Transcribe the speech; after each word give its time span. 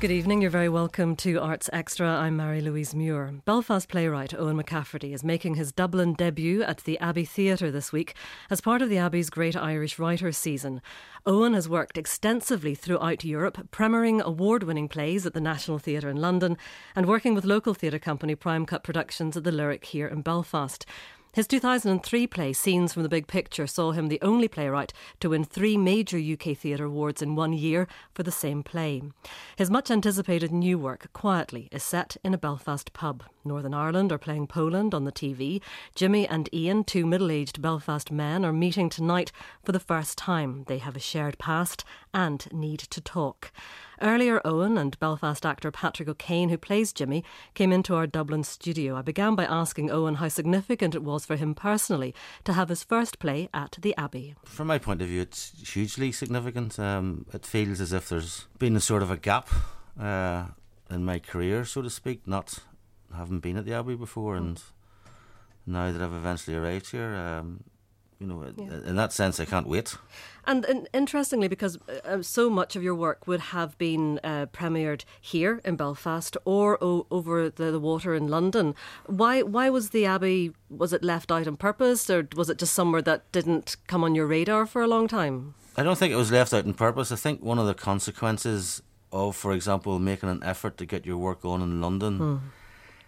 Good 0.00 0.12
evening. 0.12 0.42
You're 0.42 0.52
very 0.52 0.68
welcome 0.68 1.16
to 1.16 1.40
Arts 1.40 1.68
Extra. 1.72 2.06
I'm 2.06 2.36
Marie-Louise 2.36 2.94
Muir. 2.94 3.34
Belfast 3.44 3.88
playwright 3.88 4.32
Owen 4.32 4.56
McCafferty 4.56 5.12
is 5.12 5.24
making 5.24 5.56
his 5.56 5.72
Dublin 5.72 6.14
debut 6.14 6.62
at 6.62 6.84
the 6.84 7.00
Abbey 7.00 7.24
Theatre 7.24 7.72
this 7.72 7.90
week 7.90 8.14
as 8.48 8.60
part 8.60 8.80
of 8.80 8.90
the 8.90 8.98
Abbey's 8.98 9.28
Great 9.28 9.56
Irish 9.56 9.98
Writers 9.98 10.38
Season. 10.38 10.80
Owen 11.26 11.52
has 11.52 11.68
worked 11.68 11.98
extensively 11.98 12.76
throughout 12.76 13.24
Europe, 13.24 13.70
premiering 13.72 14.22
award 14.22 14.62
winning 14.62 14.86
plays 14.86 15.26
at 15.26 15.34
the 15.34 15.40
National 15.40 15.80
Theatre 15.80 16.08
in 16.08 16.18
London 16.18 16.56
and 16.94 17.06
working 17.06 17.34
with 17.34 17.44
local 17.44 17.74
theatre 17.74 17.98
company 17.98 18.36
Prime 18.36 18.66
Cut 18.66 18.84
Productions 18.84 19.36
at 19.36 19.42
the 19.42 19.50
Lyric 19.50 19.86
here 19.86 20.06
in 20.06 20.22
Belfast. 20.22 20.86
His 21.38 21.46
2003 21.46 22.26
play, 22.26 22.52
Scenes 22.52 22.92
from 22.92 23.04
the 23.04 23.08
Big 23.08 23.28
Picture, 23.28 23.68
saw 23.68 23.92
him 23.92 24.08
the 24.08 24.18
only 24.22 24.48
playwright 24.48 24.92
to 25.20 25.30
win 25.30 25.44
three 25.44 25.76
major 25.76 26.18
UK 26.18 26.56
theatre 26.56 26.86
awards 26.86 27.22
in 27.22 27.36
one 27.36 27.52
year 27.52 27.86
for 28.12 28.24
the 28.24 28.32
same 28.32 28.64
play. 28.64 29.02
His 29.54 29.70
much 29.70 29.88
anticipated 29.88 30.50
new 30.50 30.80
work, 30.80 31.12
Quietly, 31.12 31.68
is 31.70 31.84
set 31.84 32.16
in 32.24 32.34
a 32.34 32.38
Belfast 32.38 32.92
pub. 32.92 33.22
Northern 33.44 33.72
Ireland 33.72 34.10
are 34.10 34.18
playing 34.18 34.48
Poland 34.48 34.92
on 34.92 35.04
the 35.04 35.12
TV. 35.12 35.62
Jimmy 35.94 36.26
and 36.26 36.52
Ian, 36.52 36.82
two 36.82 37.06
middle 37.06 37.30
aged 37.30 37.62
Belfast 37.62 38.10
men, 38.10 38.44
are 38.44 38.52
meeting 38.52 38.88
tonight 38.88 39.30
for 39.62 39.70
the 39.70 39.78
first 39.78 40.18
time. 40.18 40.64
They 40.66 40.78
have 40.78 40.96
a 40.96 40.98
shared 40.98 41.38
past 41.38 41.84
and 42.12 42.52
need 42.52 42.80
to 42.80 43.00
talk. 43.00 43.52
Earlier, 44.00 44.40
Owen 44.44 44.78
and 44.78 44.98
Belfast 44.98 45.44
actor 45.44 45.70
Patrick 45.70 46.08
O'Kane, 46.08 46.48
who 46.50 46.58
plays 46.58 46.92
Jimmy, 46.92 47.24
came 47.54 47.72
into 47.72 47.94
our 47.94 48.06
Dublin 48.06 48.44
studio. 48.44 48.96
I 48.96 49.02
began 49.02 49.34
by 49.34 49.44
asking 49.44 49.90
Owen 49.90 50.16
how 50.16 50.28
significant 50.28 50.94
it 50.94 51.02
was 51.02 51.24
for 51.24 51.36
him 51.36 51.54
personally 51.54 52.14
to 52.44 52.52
have 52.52 52.68
his 52.68 52.84
first 52.84 53.18
play 53.18 53.48
at 53.52 53.76
the 53.80 53.96
Abbey. 53.96 54.34
From 54.44 54.68
my 54.68 54.78
point 54.78 55.02
of 55.02 55.08
view, 55.08 55.22
it's 55.22 55.52
hugely 55.72 56.12
significant. 56.12 56.78
Um, 56.78 57.26
it 57.32 57.44
feels 57.44 57.80
as 57.80 57.92
if 57.92 58.08
there's 58.08 58.46
been 58.58 58.76
a 58.76 58.80
sort 58.80 59.02
of 59.02 59.10
a 59.10 59.16
gap 59.16 59.48
uh, 60.00 60.46
in 60.90 61.04
my 61.04 61.18
career, 61.18 61.64
so 61.64 61.82
to 61.82 61.90
speak, 61.90 62.26
not 62.26 62.60
having 63.16 63.40
been 63.40 63.56
at 63.56 63.64
the 63.64 63.74
Abbey 63.74 63.96
before, 63.96 64.36
and 64.36 64.62
now 65.66 65.90
that 65.92 66.00
I've 66.00 66.14
eventually 66.14 66.56
arrived 66.56 66.90
here, 66.90 67.14
um, 67.14 67.64
you 68.18 68.26
know, 68.26 68.52
yeah. 68.56 68.88
in 68.88 68.96
that 68.96 69.12
sense, 69.12 69.38
I 69.38 69.44
can't 69.44 69.68
wait. 69.68 69.96
And, 70.44 70.64
and 70.64 70.88
interestingly, 70.92 71.46
because 71.46 71.78
uh, 72.04 72.22
so 72.22 72.50
much 72.50 72.74
of 72.74 72.82
your 72.82 72.94
work 72.94 73.26
would 73.26 73.40
have 73.40 73.78
been 73.78 74.18
uh, 74.24 74.46
premiered 74.46 75.04
here 75.20 75.60
in 75.64 75.76
Belfast 75.76 76.36
or 76.44 76.82
o- 76.82 77.06
over 77.10 77.48
the, 77.48 77.70
the, 77.70 77.78
water 77.78 78.14
in 78.14 78.26
London, 78.26 78.74
why 79.06 79.42
why 79.42 79.70
was 79.70 79.90
the 79.90 80.04
Abbey? 80.04 80.52
Was 80.68 80.92
it 80.92 81.04
left 81.04 81.30
out 81.30 81.46
on 81.46 81.56
purpose, 81.56 82.10
or 82.10 82.26
was 82.34 82.50
it 82.50 82.58
just 82.58 82.74
somewhere 82.74 83.02
that 83.02 83.30
didn't 83.30 83.76
come 83.86 84.02
on 84.02 84.14
your 84.14 84.26
radar 84.26 84.66
for 84.66 84.82
a 84.82 84.88
long 84.88 85.06
time? 85.06 85.54
I 85.76 85.84
don't 85.84 85.96
think 85.96 86.12
it 86.12 86.16
was 86.16 86.32
left 86.32 86.52
out 86.52 86.64
on 86.64 86.74
purpose. 86.74 87.12
I 87.12 87.16
think 87.16 87.40
one 87.40 87.58
of 87.58 87.66
the 87.66 87.74
consequences 87.74 88.82
of, 89.12 89.36
for 89.36 89.52
example, 89.52 89.98
making 90.00 90.28
an 90.28 90.42
effort 90.42 90.76
to 90.78 90.86
get 90.86 91.06
your 91.06 91.18
work 91.18 91.44
on 91.44 91.62
in 91.62 91.80
London 91.80 92.18
hmm. 92.18 92.36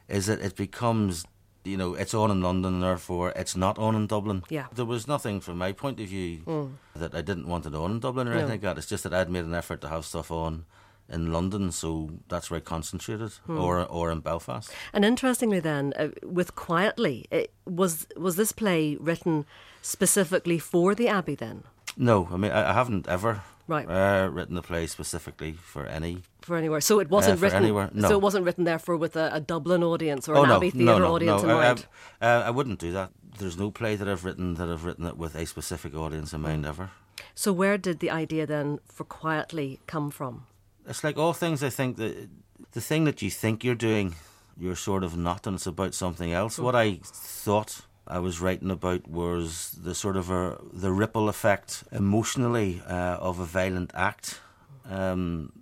is 0.09 0.27
that 0.27 0.41
it 0.41 0.55
becomes 0.55 1.27
you 1.65 1.77
know, 1.77 1.95
it's 1.95 2.15
on 2.15 2.31
in 2.31 2.41
London, 2.41 2.81
therefore 2.81 3.33
it's 3.37 3.57
not 3.57 3.79
on 3.79 3.95
in 3.95 4.07
Dublin. 4.07 4.45
Yeah. 4.49 4.67
There 4.75 4.85
was 4.85 5.07
nothing 5.07 5.41
from 5.41 5.59
my 5.59 5.73
point 5.73 6.01
of 6.01 6.09
view 6.09 6.39
mm. 6.47 6.73
that 6.97 7.15
I 7.15 7.21
didn't 7.21 7.47
want 7.47 7.67
it 7.67 7.75
on 7.75 7.91
in 7.93 8.01
Dublin 8.01 8.29
or 8.29 8.33
no. 8.33 8.39
anything 8.39 8.55
like 8.55 8.61
that. 8.63 8.79
It's 8.79 8.87
just 8.87 9.05
that 9.05 9.15
I'd 9.15 9.31
made 9.31 9.45
an 9.45 9.55
effort 9.55 9.81
to 9.83 9.89
have 9.89 10.05
stuff 10.05 10.31
on 10.31 10.65
in 11.11 11.33
London, 11.33 11.73
so 11.73 12.11
that's 12.29 12.51
where 12.51 12.59
I 12.59 12.61
concentrated, 12.61 13.33
mm. 13.49 13.61
or 13.61 13.85
or 13.85 14.13
in 14.13 14.21
Belfast. 14.21 14.71
And 14.93 15.05
interestingly, 15.05 15.61
then, 15.61 15.93
uh, 15.99 16.09
with 16.23 16.55
Quietly, 16.55 17.27
it, 17.31 17.53
was 17.67 18.07
was 18.17 18.37
this 18.37 18.53
play 18.53 18.97
written 19.01 19.45
specifically 19.83 20.59
for 20.59 20.95
the 20.95 21.09
Abbey? 21.09 21.35
Then, 21.35 21.65
no, 22.01 22.29
I 22.33 22.37
mean 22.37 22.51
I, 22.51 22.71
I 22.71 22.73
haven't 22.73 23.09
ever 23.09 23.43
right. 23.71 23.89
Uh, 23.89 24.29
written 24.29 24.57
a 24.57 24.63
play 24.63 24.87
specifically 24.87 25.53
for 25.53 25.87
any 25.87 26.23
for 26.43 26.57
anywhere. 26.57 26.81
So 26.81 27.01
it 27.01 27.09
wasn't 27.09 27.39
uh, 27.39 27.43
written. 27.43 27.63
Anywhere. 27.63 27.91
No. 27.93 28.09
So 28.09 28.15
it 28.15 28.23
wasn't 28.23 28.45
written 28.45 28.65
therefore 28.65 28.97
with 28.97 29.17
a, 29.17 29.31
a 29.33 29.41
Dublin 29.41 29.83
audience 29.83 30.29
or 30.29 30.37
oh, 30.37 30.43
an 30.43 30.49
no, 30.49 30.57
Abbey 30.57 30.71
Theatre 30.71 30.99
no, 30.99 31.15
audience 31.15 31.43
in 31.43 31.49
mind. 31.49 31.87
I, 32.21 32.27
I, 32.27 32.41
I, 32.43 32.51
wouldn't 32.51 32.79
do 32.79 32.93
that. 32.93 33.11
There's 33.39 33.57
no 33.57 33.71
play 33.71 33.97
that 33.97 34.09
I've 34.09 34.25
written 34.25 34.55
that 34.55 34.69
I've 34.69 34.85
written 34.85 35.07
it 35.07 35.17
with 35.17 35.35
a 35.35 35.47
specific 35.47 35.95
audience 35.95 36.33
in 36.33 36.41
mind 36.43 36.67
ever. 36.67 36.91
So 37.35 37.53
where 37.53 37.79
did 37.79 38.01
the 38.01 38.11
idea 38.11 38.47
then 38.47 38.81
for 38.87 39.05
quietly 39.05 39.81
come 39.87 40.11
from? 40.11 40.47
It's 40.87 41.05
like 41.05 41.17
all 41.17 41.33
things. 41.33 41.63
I 41.63 41.71
think 41.71 41.97
that 41.97 42.29
the 42.73 42.81
thing 42.81 43.05
that 43.05 43.23
you 43.23 43.31
think 43.31 43.63
you're 43.63 43.75
doing, 43.75 44.17
you're 44.59 44.77
sort 44.77 45.05
of 45.05 45.17
not, 45.17 45.47
and 45.47 45.57
it's 45.57 45.67
about 45.67 45.95
something 45.95 46.33
else. 46.33 46.59
Mm. 46.59 46.65
What 46.65 46.75
I 46.75 47.01
thought 47.05 47.83
I 48.11 48.19
was 48.19 48.41
writing 48.41 48.73
about 48.73 49.09
was 49.09 49.77
the 49.81 49.95
sort 49.95 50.17
of 50.17 50.31
a, 50.31 50.59
the 50.73 50.91
ripple 50.91 51.29
effect 51.29 51.85
emotionally 51.93 52.83
uh, 52.87 53.17
of 53.21 53.39
a 53.39 53.45
violent 53.45 53.93
act. 53.95 54.41
Um, 54.85 55.53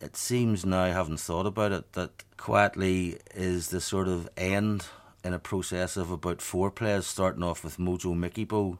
it 0.00 0.16
seems 0.16 0.64
now, 0.64 0.84
I 0.84 0.88
haven't 0.88 1.20
thought 1.20 1.46
about 1.46 1.72
it, 1.72 1.92
that 1.92 2.24
quietly 2.38 3.18
is 3.34 3.68
the 3.68 3.82
sort 3.82 4.08
of 4.08 4.30
end 4.36 4.86
in 5.22 5.34
a 5.34 5.38
process 5.38 5.98
of 5.98 6.10
about 6.10 6.40
four 6.40 6.70
plays, 6.70 7.06
starting 7.06 7.42
off 7.42 7.62
with 7.62 7.76
Mojo 7.76 8.14
Mickybo, 8.14 8.78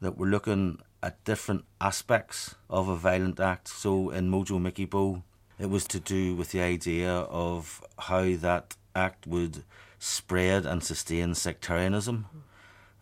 that 0.00 0.16
we're 0.16 0.28
looking 0.28 0.78
at 1.02 1.24
different 1.24 1.64
aspects 1.80 2.54
of 2.70 2.88
a 2.88 2.94
violent 2.94 3.40
act. 3.40 3.66
So 3.66 4.10
in 4.10 4.30
Mojo 4.30 4.60
Mickybo, 4.60 5.24
it 5.58 5.68
was 5.68 5.84
to 5.88 5.98
do 5.98 6.36
with 6.36 6.52
the 6.52 6.60
idea 6.60 7.10
of 7.10 7.84
how 7.98 8.36
that 8.36 8.76
act 8.94 9.26
would 9.26 9.64
spread 9.98 10.64
and 10.64 10.84
sustain 10.84 11.34
sectarianism. 11.34 12.26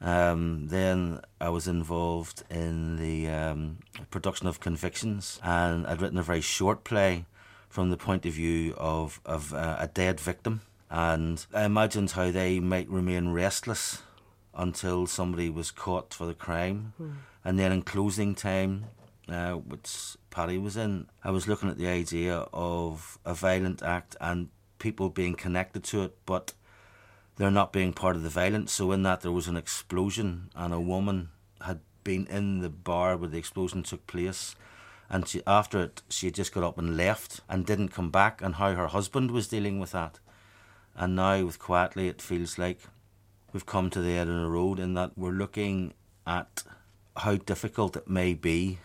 Um, 0.00 0.68
then 0.68 1.20
I 1.40 1.50
was 1.50 1.68
involved 1.68 2.42
in 2.50 2.96
the 2.96 3.28
um, 3.28 3.78
production 4.10 4.46
of 4.46 4.60
Convictions, 4.60 5.38
and 5.42 5.86
I'd 5.86 6.00
written 6.00 6.18
a 6.18 6.22
very 6.22 6.40
short 6.40 6.84
play 6.84 7.26
from 7.68 7.90
the 7.90 7.96
point 7.96 8.26
of 8.26 8.32
view 8.32 8.74
of, 8.78 9.20
of 9.24 9.52
uh, 9.52 9.76
a 9.78 9.86
dead 9.88 10.18
victim. 10.18 10.62
And 10.90 11.44
I 11.54 11.64
imagined 11.64 12.12
how 12.12 12.30
they 12.30 12.58
might 12.60 12.88
remain 12.88 13.28
restless 13.28 14.02
until 14.54 15.06
somebody 15.06 15.48
was 15.48 15.70
caught 15.70 16.12
for 16.12 16.26
the 16.26 16.34
crime. 16.34 16.94
Mm. 17.00 17.12
And 17.44 17.58
then 17.58 17.70
in 17.70 17.82
closing 17.82 18.34
time, 18.34 18.86
uh, 19.28 19.52
which 19.52 20.16
Paddy 20.30 20.58
was 20.58 20.76
in, 20.76 21.06
I 21.22 21.30
was 21.30 21.46
looking 21.46 21.70
at 21.70 21.78
the 21.78 21.86
idea 21.86 22.46
of 22.52 23.18
a 23.24 23.34
violent 23.34 23.82
act 23.82 24.16
and 24.20 24.48
people 24.78 25.08
being 25.08 25.34
connected 25.34 25.84
to 25.84 26.02
it, 26.02 26.16
but 26.26 26.54
they're 27.40 27.50
not 27.50 27.72
being 27.72 27.94
part 27.94 28.16
of 28.16 28.22
the 28.22 28.28
violence. 28.28 28.70
So 28.70 28.92
in 28.92 29.02
that 29.04 29.22
there 29.22 29.32
was 29.32 29.48
an 29.48 29.56
explosion 29.56 30.50
and 30.54 30.74
a 30.74 30.78
woman 30.78 31.30
had 31.62 31.80
been 32.04 32.26
in 32.26 32.60
the 32.60 32.68
bar 32.68 33.16
where 33.16 33.30
the 33.30 33.38
explosion 33.38 33.82
took 33.82 34.06
place. 34.06 34.54
And 35.08 35.26
she, 35.26 35.40
after 35.46 35.84
it, 35.84 36.02
she 36.10 36.26
had 36.26 36.34
just 36.34 36.52
got 36.52 36.64
up 36.64 36.76
and 36.76 36.98
left 36.98 37.40
and 37.48 37.64
didn't 37.64 37.94
come 37.94 38.10
back, 38.10 38.42
and 38.42 38.56
how 38.56 38.74
her 38.74 38.88
husband 38.88 39.30
was 39.30 39.48
dealing 39.48 39.80
with 39.80 39.92
that. 39.92 40.18
And 40.94 41.16
now, 41.16 41.42
with 41.46 41.58
Quietly, 41.58 42.08
it 42.08 42.20
feels 42.20 42.58
like 42.58 42.80
we've 43.54 43.64
come 43.64 43.88
to 43.88 44.02
the 44.02 44.12
end 44.12 44.28
of 44.28 44.42
the 44.42 44.46
road 44.46 44.78
in 44.78 44.92
that 44.94 45.16
we're 45.16 45.30
looking 45.30 45.94
at 46.26 46.62
how 47.16 47.36
difficult 47.36 47.96
it 47.96 48.06
may 48.06 48.34
be 48.34 48.80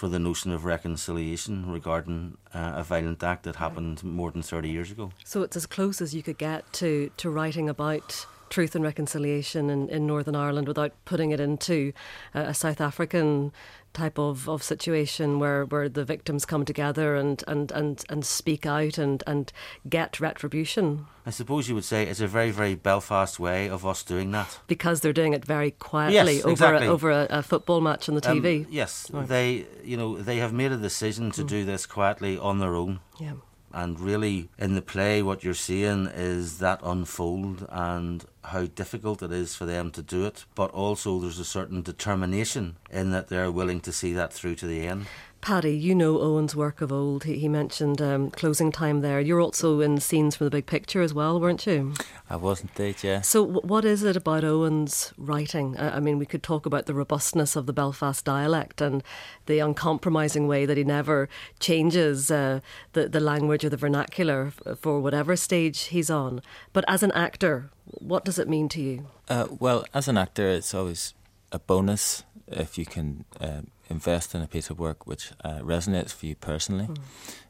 for 0.00 0.08
the 0.08 0.18
notion 0.18 0.50
of 0.50 0.64
reconciliation 0.64 1.70
regarding 1.70 2.38
uh, 2.54 2.72
a 2.76 2.82
violent 2.82 3.22
act 3.22 3.42
that 3.42 3.56
happened 3.56 4.02
more 4.02 4.30
than 4.30 4.40
30 4.40 4.70
years 4.70 4.90
ago. 4.90 5.10
So 5.26 5.42
it's 5.42 5.56
as 5.56 5.66
close 5.66 6.00
as 6.00 6.14
you 6.14 6.22
could 6.22 6.38
get 6.38 6.72
to, 6.80 7.10
to 7.18 7.28
writing 7.28 7.68
about 7.68 8.24
truth 8.50 8.74
and 8.74 8.84
reconciliation 8.84 9.70
in, 9.70 9.88
in 9.88 10.06
Northern 10.06 10.36
Ireland 10.36 10.68
without 10.68 10.92
putting 11.04 11.30
it 11.30 11.40
into 11.40 11.92
a, 12.34 12.40
a 12.40 12.54
South 12.54 12.80
African 12.80 13.52
type 13.92 14.18
of, 14.18 14.48
of 14.48 14.62
situation 14.62 15.38
where, 15.38 15.64
where 15.64 15.88
the 15.88 16.04
victims 16.04 16.44
come 16.44 16.64
together 16.64 17.16
and, 17.16 17.42
and, 17.48 17.72
and, 17.72 18.04
and 18.08 18.24
speak 18.24 18.64
out 18.64 18.98
and, 18.98 19.24
and 19.26 19.52
get 19.88 20.20
retribution. 20.20 21.06
I 21.26 21.30
suppose 21.30 21.68
you 21.68 21.74
would 21.74 21.84
say 21.84 22.04
it's 22.06 22.20
a 22.20 22.26
very, 22.26 22.50
very 22.50 22.74
Belfast 22.74 23.40
way 23.40 23.68
of 23.68 23.84
us 23.84 24.02
doing 24.02 24.30
that. 24.32 24.60
Because 24.66 25.00
they're 25.00 25.12
doing 25.12 25.32
it 25.32 25.44
very 25.44 25.72
quietly 25.72 26.36
yes, 26.36 26.44
over, 26.44 26.52
exactly. 26.52 26.86
a, 26.86 26.90
over 26.90 27.10
a, 27.10 27.26
a, 27.30 27.42
football 27.42 27.80
match 27.80 28.08
on 28.08 28.14
the 28.14 28.20
TV. 28.20 28.64
Um, 28.64 28.66
yes, 28.70 29.10
right. 29.12 29.26
they 29.26 29.66
you 29.84 29.96
know 29.96 30.16
they 30.16 30.38
have 30.38 30.52
made 30.52 30.72
a 30.72 30.76
decision 30.76 31.30
to 31.32 31.42
mm. 31.42 31.48
do 31.48 31.64
this 31.64 31.86
quietly 31.86 32.38
on 32.38 32.58
their 32.58 32.74
own. 32.74 33.00
Yeah. 33.18 33.34
And 33.72 34.00
really, 34.00 34.48
in 34.58 34.74
the 34.74 34.82
play, 34.82 35.22
what 35.22 35.44
you're 35.44 35.54
seeing 35.54 36.06
is 36.06 36.58
that 36.58 36.80
unfold 36.82 37.66
and 37.70 38.24
how 38.44 38.66
difficult 38.66 39.22
it 39.22 39.32
is 39.32 39.54
for 39.54 39.66
them 39.66 39.90
to 39.92 40.02
do 40.02 40.24
it. 40.24 40.44
But 40.54 40.70
also, 40.70 41.18
there's 41.18 41.38
a 41.38 41.44
certain 41.44 41.82
determination 41.82 42.76
in 42.90 43.10
that 43.10 43.28
they're 43.28 43.50
willing 43.50 43.80
to 43.82 43.92
see 43.92 44.12
that 44.14 44.32
through 44.32 44.56
to 44.56 44.66
the 44.66 44.86
end. 44.86 45.06
Paddy, 45.40 45.74
you 45.74 45.94
know 45.94 46.20
Owen's 46.20 46.54
work 46.54 46.82
of 46.82 46.92
old. 46.92 47.24
He, 47.24 47.38
he 47.38 47.48
mentioned 47.48 48.02
um, 48.02 48.30
closing 48.30 48.70
time 48.70 49.00
there. 49.00 49.20
You're 49.20 49.40
also 49.40 49.80
in 49.80 49.98
scenes 49.98 50.36
from 50.36 50.46
the 50.46 50.50
big 50.50 50.66
picture 50.66 51.00
as 51.00 51.14
well, 51.14 51.40
weren't 51.40 51.66
you? 51.66 51.94
I 52.28 52.36
was 52.36 52.60
indeed, 52.60 53.02
yeah. 53.02 53.22
So, 53.22 53.46
w- 53.46 53.66
what 53.66 53.86
is 53.86 54.02
it 54.02 54.16
about 54.16 54.44
Owen's 54.44 55.14
writing? 55.16 55.78
I, 55.78 55.96
I, 55.96 56.00
mean, 56.00 56.18
we 56.18 56.26
could 56.26 56.42
talk 56.42 56.66
about 56.66 56.84
the 56.84 56.92
robustness 56.92 57.56
of 57.56 57.64
the 57.64 57.72
Belfast 57.72 58.22
dialect 58.22 58.82
and 58.82 59.02
the 59.46 59.60
uncompromising 59.60 60.46
way 60.46 60.66
that 60.66 60.76
he 60.76 60.84
never 60.84 61.28
changes 61.58 62.30
uh, 62.30 62.60
the, 62.92 63.08
the 63.08 63.20
language 63.20 63.64
or 63.64 63.70
the 63.70 63.78
vernacular 63.78 64.52
f- 64.66 64.78
for 64.78 65.00
whatever 65.00 65.36
stage 65.36 65.84
he's 65.84 66.10
on. 66.10 66.42
But 66.74 66.84
as 66.86 67.02
an 67.02 67.12
actor, 67.12 67.70
what 67.98 68.24
does 68.24 68.38
it 68.38 68.48
mean 68.48 68.68
to 68.70 68.80
you? 68.80 69.06
Uh, 69.28 69.46
well, 69.58 69.84
as 69.92 70.08
an 70.08 70.16
actor, 70.16 70.48
it's 70.48 70.74
always 70.74 71.14
a 71.52 71.58
bonus 71.58 72.24
if 72.46 72.78
you 72.78 72.86
can. 72.86 73.24
Uh, 73.40 73.62
invest 73.90 74.34
in 74.34 74.40
a 74.40 74.46
piece 74.46 74.70
of 74.70 74.78
work 74.78 75.06
which 75.06 75.32
uh, 75.44 75.58
resonates 75.58 76.12
for 76.12 76.26
you 76.26 76.36
personally. 76.36 76.86
Mm. 76.86 76.96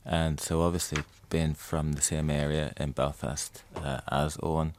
And 0.04 0.40
so, 0.40 0.62
obviously, 0.62 1.04
being 1.28 1.54
from 1.54 1.92
the 1.92 2.02
same 2.02 2.30
area 2.30 2.72
in 2.78 2.92
Belfast 2.92 3.62
uh, 3.76 4.00
as 4.10 4.38
Owen, 4.42 4.74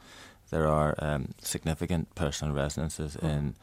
there 0.49 0.67
are 0.67 0.95
um, 0.99 1.29
significant 1.41 2.13
personal 2.15 2.53
resonances 2.53 3.15
mm. 3.15 3.29
in 3.29 3.55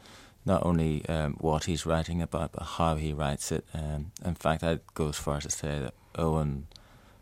not 0.45 0.65
only 0.65 1.05
um, 1.07 1.33
what 1.33 1.65
he's 1.65 1.85
writing 1.85 2.21
about, 2.21 2.53
but 2.53 2.63
how 2.63 2.95
he 2.95 3.13
writes 3.13 3.51
it. 3.51 3.65
Um, 3.73 4.11
in 4.25 4.35
fact, 4.35 4.63
I'd 4.63 4.79
go 4.93 5.09
as 5.09 5.17
far 5.17 5.37
as 5.37 5.43
to 5.43 5.51
say 5.51 5.79
that 5.79 5.93
Owen 6.15 6.67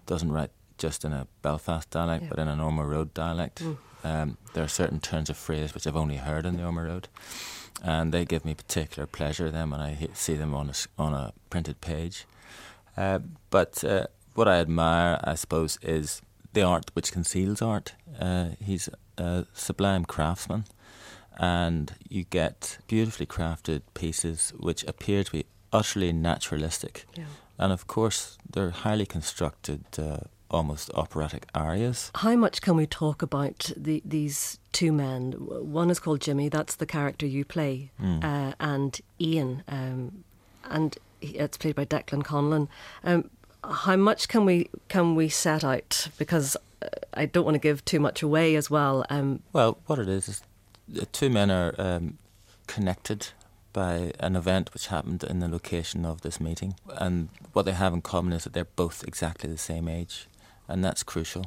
doesn't 0.05 0.31
write 0.31 0.51
just 0.77 1.03
in 1.03 1.11
a 1.11 1.27
Belfast 1.41 1.89
dialect, 1.89 2.23
yeah. 2.23 2.29
but 2.29 2.39
in 2.39 2.47
a 2.47 2.55
Ormeau 2.55 2.87
Road 2.87 3.13
dialect. 3.13 3.63
Mm. 3.63 3.77
Um, 4.03 4.37
there 4.53 4.63
are 4.63 4.69
certain 4.69 4.99
turns 4.99 5.29
of 5.29 5.37
phrase 5.37 5.73
which 5.73 5.87
I've 5.87 5.95
only 5.95 6.17
heard 6.17 6.45
in 6.45 6.57
the 6.57 6.63
Ormeau 6.63 6.87
Road, 6.87 7.07
and 7.83 8.13
they 8.13 8.25
give 8.25 8.45
me 8.45 8.53
particular 8.53 9.07
pleasure 9.07 9.49
then 9.51 9.69
when 9.69 9.81
I 9.81 10.07
see 10.13 10.35
them 10.35 10.53
on 10.53 10.69
a, 10.69 10.73
on 10.97 11.13
a 11.13 11.33
printed 11.49 11.81
page. 11.81 12.25
Uh, 12.95 13.19
but 13.49 13.83
uh, 13.83 14.07
what 14.33 14.47
I 14.47 14.55
admire, 14.59 15.19
I 15.23 15.35
suppose, 15.35 15.77
is 15.81 16.21
the 16.53 16.63
art 16.63 16.91
which 16.93 17.11
conceals 17.11 17.61
art. 17.61 17.93
Uh, 18.19 18.49
he's 18.63 18.89
a 19.17 19.45
sublime 19.53 20.05
craftsman, 20.05 20.65
and 21.37 21.93
you 22.09 22.23
get 22.23 22.79
beautifully 22.87 23.25
crafted 23.25 23.81
pieces 23.93 24.53
which 24.57 24.83
appear 24.85 25.23
to 25.23 25.31
be 25.31 25.45
utterly 25.71 26.13
naturalistic. 26.13 27.05
Yeah. 27.15 27.25
And 27.59 27.73
of 27.73 27.87
course, 27.87 28.37
they're 28.49 28.69
highly 28.69 29.05
constructed, 29.05 29.83
uh, 29.97 30.17
almost 30.49 30.91
operatic 30.93 31.47
arias. 31.53 32.11
How 32.15 32.35
much 32.35 32.61
can 32.61 32.75
we 32.75 32.85
talk 32.85 33.21
about 33.21 33.71
the, 33.75 34.01
these 34.05 34.59
two 34.71 34.91
men? 34.91 35.33
One 35.33 35.89
is 35.89 35.99
called 35.99 36.21
Jimmy, 36.21 36.49
that's 36.49 36.75
the 36.75 36.85
character 36.85 37.25
you 37.25 37.45
play, 37.45 37.91
mm. 38.01 38.23
uh, 38.23 38.53
and 38.59 38.99
Ian, 39.19 39.63
um, 39.67 40.23
and 40.65 40.97
it's 41.21 41.57
played 41.57 41.75
by 41.75 41.85
Declan 41.85 42.23
Conlon. 42.23 42.67
Um, 43.03 43.29
how 43.63 43.95
much 43.95 44.27
can 44.27 44.45
we 44.45 44.69
can 44.87 45.15
we 45.15 45.29
set 45.29 45.63
out? 45.63 46.07
Because 46.17 46.55
uh, 46.81 46.87
I 47.13 47.25
don't 47.25 47.43
want 47.43 47.55
to 47.55 47.59
give 47.59 47.83
too 47.85 47.99
much 47.99 48.21
away 48.21 48.55
as 48.55 48.69
well. 48.69 49.05
Um, 49.09 49.41
well, 49.53 49.77
what 49.87 49.99
it 49.99 50.07
is 50.07 50.29
is 50.29 50.41
the 50.87 51.05
two 51.07 51.29
men 51.29 51.51
are 51.51 51.73
um, 51.77 52.17
connected 52.67 53.29
by 53.73 54.13
an 54.19 54.35
event 54.35 54.73
which 54.73 54.87
happened 54.87 55.23
in 55.23 55.39
the 55.39 55.47
location 55.47 56.05
of 56.05 56.21
this 56.21 56.39
meeting, 56.39 56.75
and 56.97 57.29
what 57.53 57.63
they 57.63 57.73
have 57.73 57.93
in 57.93 58.01
common 58.01 58.33
is 58.33 58.43
that 58.43 58.53
they're 58.53 58.65
both 58.65 59.03
exactly 59.07 59.49
the 59.49 59.57
same 59.57 59.87
age, 59.87 60.27
and 60.67 60.83
that's 60.83 61.03
crucial, 61.03 61.45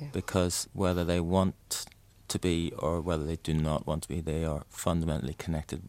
yeah. 0.00 0.08
because 0.12 0.68
whether 0.72 1.04
they 1.04 1.20
want 1.20 1.86
to 2.28 2.38
be 2.38 2.72
or 2.78 3.00
whether 3.00 3.24
they 3.24 3.36
do 3.36 3.54
not 3.54 3.86
want 3.86 4.02
to 4.04 4.08
be, 4.08 4.20
they 4.20 4.44
are 4.44 4.62
fundamentally 4.68 5.34
connected 5.34 5.82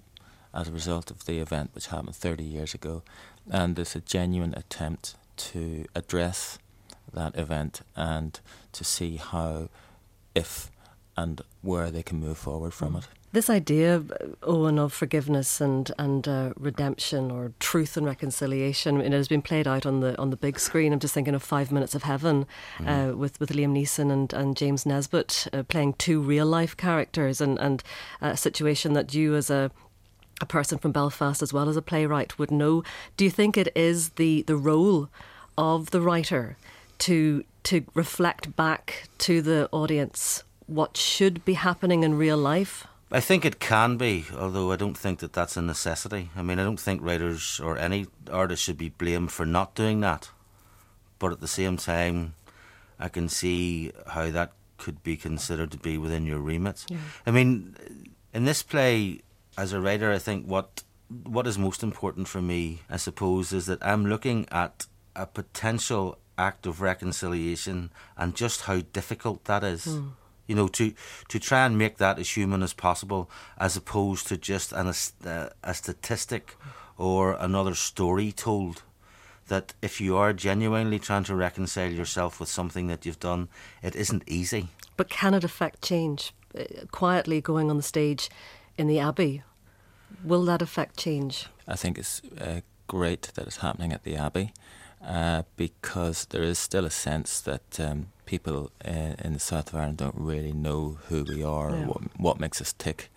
as 0.54 0.68
a 0.68 0.72
result 0.72 1.12
of 1.12 1.26
the 1.26 1.40
event 1.40 1.72
which 1.74 1.88
happened 1.88 2.16
30 2.16 2.44
years 2.44 2.74
ago, 2.74 3.04
and 3.50 3.76
there's 3.76 3.96
a 3.96 4.02
genuine 4.02 4.54
attempt 4.56 5.16
to 5.38 5.86
address 5.96 6.60
that 7.14 7.36
event 7.38 7.82
and 7.96 8.40
to 8.72 8.84
see 8.84 9.18
how, 9.18 9.70
if 10.36 10.72
and 11.18 11.42
where 11.62 11.92
they 11.92 12.04
can 12.04 12.20
move 12.20 12.38
forward 12.38 12.74
from 12.74 12.94
mm. 12.94 13.00
it. 13.00 13.08
This 13.34 13.50
idea, 13.50 14.04
Owen, 14.44 14.78
of 14.78 14.92
forgiveness 14.92 15.62
and 15.62 15.90
and 15.98 16.28
uh, 16.28 16.52
redemption 16.58 17.32
or 17.32 17.54
truth 17.60 17.96
and 17.96 18.06
reconciliation, 18.06 19.00
it 19.00 19.14
has 19.14 19.30
been 19.30 19.42
played 19.42 19.68
out 19.68 19.86
on 19.86 20.02
the 20.02 20.20
on 20.20 20.32
the 20.32 20.36
big 20.36 20.60
screen. 20.60 20.92
I'm 20.92 21.00
just 21.00 21.14
thinking 21.14 21.34
of 21.34 21.42
Five 21.42 21.72
Minutes 21.72 21.96
of 21.96 22.04
Heaven 22.04 22.46
mm. 22.78 23.12
uh, 23.12 23.16
with 23.16 23.40
with 23.40 23.52
Liam 23.52 23.72
Neeson 23.72 24.12
and, 24.12 24.34
and 24.34 24.58
James 24.58 24.86
Nesbitt 24.86 25.48
uh, 25.54 25.64
playing 25.64 25.94
two 25.94 26.20
real 26.20 26.46
life 26.46 26.76
characters, 26.76 27.40
and 27.40 27.58
and 27.60 27.82
a 28.20 28.36
situation 28.36 28.92
that 28.94 29.14
you 29.14 29.36
as 29.36 29.50
a 29.50 29.72
a 30.42 30.46
person 30.46 30.78
from 30.78 30.92
Belfast 30.92 31.42
as 31.42 31.54
well 31.54 31.70
as 31.70 31.78
a 31.78 31.82
playwright 31.82 32.38
would 32.38 32.52
know. 32.52 32.84
Do 33.16 33.24
you 33.24 33.32
think 33.32 33.56
it 33.56 33.72
is 33.76 34.10
the 34.12 34.42
the 34.42 34.58
role 34.58 35.08
of 35.58 35.92
the 35.92 36.02
writer 36.02 36.58
to 37.00 37.46
to 37.64 37.86
reflect 37.94 38.58
back 38.58 39.08
to 39.20 39.42
the 39.42 39.70
audience 39.72 40.44
what 40.66 40.98
should 40.98 41.46
be 41.46 41.54
happening 41.54 42.04
in 42.04 42.16
real 42.16 42.38
life? 42.38 42.88
I 43.12 43.20
think 43.20 43.44
it 43.44 43.60
can 43.60 43.98
be, 43.98 44.26
although 44.38 44.72
I 44.72 44.78
don't 44.78 44.98
think 44.98 45.20
that 45.20 45.34
that's 45.34 45.58
a 45.58 45.62
necessity. 45.62 46.30
I 46.36 46.42
mean, 46.42 46.60
I 46.60 46.64
don't 46.64 46.80
think 46.80 47.02
writers 47.02 47.60
or 47.62 47.78
any 47.78 48.08
artist 48.32 48.64
should 48.64 48.78
be 48.78 48.90
blamed 48.90 49.32
for 49.32 49.46
not 49.46 49.76
doing 49.76 50.00
that. 50.00 50.30
But 51.20 51.34
at 51.34 51.42
the 51.42 51.48
same 51.48 51.76
time, 51.76 52.36
I 53.00 53.10
can 53.10 53.28
see 53.28 53.92
how 54.08 54.32
that 54.32 54.54
could 54.78 55.04
be 55.04 55.18
considered 55.18 55.72
to 55.72 55.78
be 55.78 55.98
within 55.98 56.26
your 56.26 56.40
remit. 56.40 56.86
Yeah. 56.88 56.98
I 57.26 57.32
mean, 57.32 57.76
in 58.34 58.46
this 58.46 58.64
play, 58.64 59.22
as 59.58 59.74
a 59.74 59.82
writer, 59.82 60.12
I 60.12 60.18
think 60.18 60.46
what 60.46 60.84
what 61.24 61.46
is 61.46 61.58
most 61.58 61.84
important 61.84 62.30
for 62.30 62.42
me, 62.42 62.80
I 62.90 62.96
suppose, 62.96 63.52
is 63.52 63.66
that 63.66 63.86
I'm 63.86 64.06
looking 64.06 64.48
at 64.50 64.88
a 65.14 65.26
potential 65.26 66.18
act 66.38 66.66
of 66.66 66.80
reconciliation 66.80 67.92
and 68.16 68.34
just 68.34 68.62
how 68.62 68.80
difficult 68.94 69.44
that 69.46 69.66
is. 69.66 69.86
Mm 69.86 70.14
you 70.52 70.58
know, 70.58 70.68
to 70.68 70.94
to 71.30 71.40
try 71.40 71.66
and 71.66 71.78
make 71.78 71.96
that 71.98 72.20
as 72.20 72.38
human 72.38 72.62
as 72.62 72.74
possible, 72.74 73.30
as 73.58 73.78
opposed 73.78 74.28
to 74.28 74.36
just 74.38 74.74
an, 74.74 74.88
uh, 74.88 75.50
a 75.64 75.74
statistic 75.74 76.58
or 76.98 77.38
another 77.40 77.76
story 77.76 78.32
told. 78.34 78.84
That 79.48 79.74
if 79.82 80.02
you 80.02 80.18
are 80.18 80.34
genuinely 80.34 81.00
trying 81.00 81.26
to 81.26 81.36
reconcile 81.36 81.92
yourself 81.92 82.40
with 82.40 82.50
something 82.50 82.88
that 82.88 83.06
you've 83.06 83.20
done, 83.20 83.48
it 83.82 83.96
isn't 83.96 84.24
easy. 84.28 84.68
But 84.98 85.10
can 85.10 85.34
it 85.34 85.44
affect 85.44 85.82
change? 85.82 86.34
Uh, 86.58 86.64
quietly 86.92 87.42
going 87.42 87.70
on 87.70 87.78
the 87.78 87.84
stage 87.84 88.30
in 88.78 88.88
the 88.88 89.00
Abbey, 89.00 89.44
will 90.24 90.46
that 90.46 90.62
affect 90.62 90.98
change? 90.98 91.48
I 91.68 91.76
think 91.76 91.98
it's 91.98 92.22
uh, 92.40 92.62
great 92.88 93.32
that 93.36 93.48
it's 93.48 93.58
happening 93.58 93.94
at 93.94 94.04
the 94.04 94.16
Abbey 94.16 94.54
uh, 95.06 95.44
because 95.56 96.26
there 96.26 96.44
is 96.44 96.60
still 96.60 96.86
a 96.86 96.92
sense 96.92 97.42
that 97.42 97.80
um, 97.80 98.08
people 98.32 98.72
in, 98.86 99.16
in, 99.26 99.34
the 99.34 99.40
south 99.40 99.68
of 99.70 99.76
Ireland 99.76 99.98
don't 99.98 100.16
really 100.16 100.54
know 100.54 100.98
who 101.08 101.26
we 101.26 101.44
are, 101.44 101.72
yeah. 101.72 101.86
what, 101.86 102.02
what 102.18 102.40
makes 102.40 102.62
us 102.62 102.72
tick. 102.86 103.10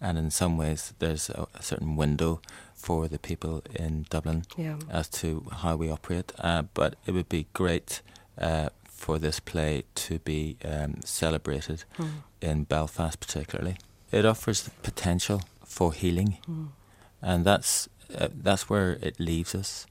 And 0.00 0.16
in 0.16 0.30
some 0.30 0.56
ways, 0.56 0.94
there's 1.00 1.28
a, 1.28 1.46
a 1.54 1.62
certain 1.62 1.96
window 1.96 2.40
for 2.74 3.06
the 3.06 3.18
people 3.18 3.62
in 3.74 4.06
Dublin 4.08 4.44
yeah. 4.56 4.76
as 4.90 5.06
to 5.20 5.28
how 5.60 5.76
we 5.76 5.90
operate. 5.90 6.32
Uh, 6.38 6.62
but 6.72 6.96
it 7.06 7.12
would 7.12 7.28
be 7.28 7.46
great 7.52 8.00
uh, 8.38 8.70
for 8.84 9.18
this 9.18 9.38
play 9.38 9.84
to 10.06 10.18
be 10.20 10.56
um, 10.64 10.94
celebrated 11.04 11.84
mm. 11.98 12.22
in 12.40 12.64
Belfast, 12.64 13.20
particularly. 13.20 13.76
It 14.10 14.24
offers 14.24 14.62
the 14.62 14.70
potential 14.82 15.42
for 15.64 15.92
healing, 15.92 16.38
mm. 16.48 16.68
and 17.20 17.44
that's 17.44 17.88
uh, 18.18 18.28
that's 18.32 18.70
where 18.70 18.92
it 19.02 19.18
leaves 19.18 19.54
us 19.54 19.86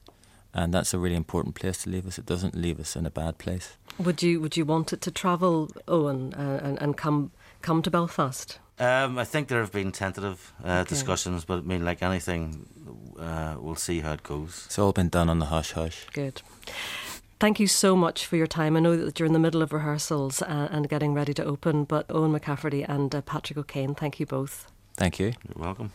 and 0.54 0.72
that's 0.72 0.94
a 0.94 0.98
really 0.98 1.16
important 1.16 1.56
place 1.56 1.82
to 1.82 1.90
leave 1.90 2.06
us. 2.06 2.16
It 2.16 2.26
doesn't 2.26 2.54
leave 2.54 2.78
us 2.78 2.94
in 2.94 3.04
a 3.04 3.10
bad 3.10 3.38
place. 3.38 3.76
Would 3.98 4.22
you 4.22 4.40
Would 4.40 4.56
you 4.56 4.64
want 4.64 4.92
it 4.92 5.00
to 5.02 5.10
travel, 5.10 5.70
Owen, 5.86 6.34
uh, 6.34 6.60
and, 6.62 6.80
and 6.80 6.96
come 6.96 7.30
come 7.62 7.82
to 7.82 7.90
Belfast? 7.90 8.58
Um, 8.78 9.18
I 9.18 9.24
think 9.24 9.48
there 9.48 9.60
have 9.60 9.70
been 9.70 9.92
tentative 9.92 10.52
uh, 10.64 10.80
okay. 10.80 10.88
discussions, 10.88 11.44
but 11.44 11.58
I 11.58 11.60
mean, 11.60 11.84
like 11.84 12.02
anything, 12.02 12.66
uh, 13.18 13.54
we'll 13.58 13.76
see 13.76 14.00
how 14.00 14.14
it 14.14 14.24
goes. 14.24 14.64
It's 14.66 14.78
all 14.78 14.92
been 14.92 15.08
done 15.08 15.28
on 15.28 15.38
the 15.38 15.46
hush 15.46 15.72
hush. 15.72 16.06
Good. 16.12 16.42
Thank 17.38 17.60
you 17.60 17.66
so 17.66 17.94
much 17.94 18.26
for 18.26 18.36
your 18.36 18.46
time. 18.46 18.76
I 18.76 18.80
know 18.80 18.96
that 18.96 19.20
you're 19.20 19.26
in 19.26 19.32
the 19.32 19.38
middle 19.38 19.62
of 19.62 19.72
rehearsals 19.72 20.42
uh, 20.42 20.68
and 20.70 20.88
getting 20.88 21.14
ready 21.14 21.34
to 21.34 21.44
open, 21.44 21.84
but 21.84 22.06
Owen 22.08 22.32
McCafferty 22.32 22.84
and 22.88 23.14
uh, 23.14 23.20
Patrick 23.22 23.58
O'Kane, 23.58 23.94
thank 23.94 24.18
you 24.18 24.26
both. 24.26 24.66
Thank 24.96 25.18
you. 25.18 25.26
You're 25.26 25.64
welcome. 25.64 25.92